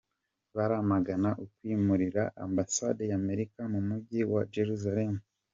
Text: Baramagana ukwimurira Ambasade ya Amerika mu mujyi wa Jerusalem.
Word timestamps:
Baramagana 0.55 1.29
ukwimurira 1.43 2.23
Ambasade 2.45 3.01
ya 3.09 3.15
Amerika 3.21 3.59
mu 3.73 3.79
mujyi 3.87 4.19
wa 4.31 4.41
Jerusalem. 4.53 5.13